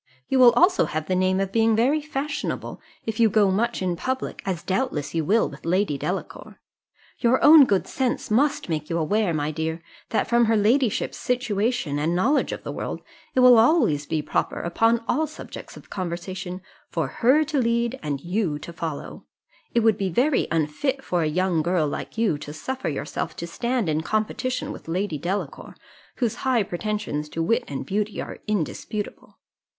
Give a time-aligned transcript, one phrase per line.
[0.29, 4.01] You will also have the name of being very fashionable, if you go much into
[4.01, 6.59] public, as doubtless you will with Lady Delacour.
[7.19, 9.79] Your own good sense must make you aware, my dear,
[10.09, 13.01] that from her ladyship's situation and knowledge of the world,
[13.35, 18.21] it will always be proper, upon all subjects of conversation, for her to lead and
[18.21, 19.25] you to follow:
[19.71, 23.45] it would be very unfit for a young girl like you to suffer yourself to
[23.45, 25.75] stand in competition with Lady Delacour,
[26.15, 29.37] whose high pretensions to wit and beauty are indisputable.